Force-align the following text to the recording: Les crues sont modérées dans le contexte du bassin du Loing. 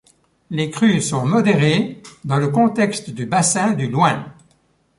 Les 0.49 0.71
crues 0.71 0.99
sont 0.99 1.27
modérées 1.27 2.01
dans 2.25 2.37
le 2.37 2.47
contexte 2.49 3.11
du 3.11 3.27
bassin 3.27 3.73
du 3.73 3.87
Loing. 3.87 4.25